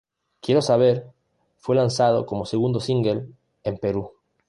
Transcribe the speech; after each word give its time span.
Quiero 0.41 0.63
saber 0.63 1.11
fue 1.59 1.75
lanzado 1.75 2.25
como 2.25 2.47
segundo 2.47 2.79
single 2.79 3.27
en 3.61 3.77
Perú. 3.77 4.13